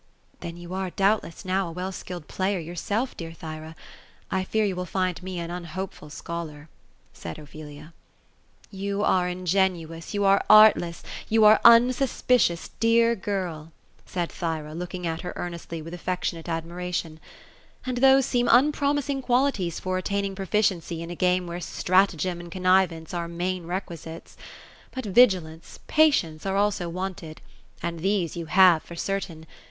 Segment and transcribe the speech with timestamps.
[0.39, 3.75] "Then you are, doubtless, now, a well skilled player yourself, dear Thyra.
[4.31, 6.69] I fear you will find me an unhopeful scholar;"
[7.13, 7.93] said Ophelia.''
[8.83, 13.71] You are ingenuous, you are artless, you are unsuspicious, dear girl;"
[14.13, 14.73] said Thyra.
[14.73, 17.19] looking at her earnestly, with affectionate admiration;^
[17.87, 23.13] and those seem unpromising qualities for attaining proficiency in a game where stratagem and contrivance
[23.13, 24.35] are main requisites;
[24.89, 27.39] but vigilance, pa tience, arc also wanted;
[27.83, 29.45] and these you have, for certain.